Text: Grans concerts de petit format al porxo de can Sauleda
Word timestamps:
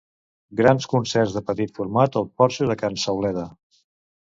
Grans 0.61 0.87
concerts 0.93 1.35
de 1.35 1.43
petit 1.51 1.77
format 1.81 2.19
al 2.23 2.27
porxo 2.41 2.73
de 2.73 2.79
can 2.85 3.01
Sauleda 3.05 3.47